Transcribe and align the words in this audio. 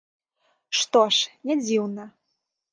Што 0.79 1.03
ж, 1.19 1.29
не 1.51 1.61
дзіўна. 1.63 2.11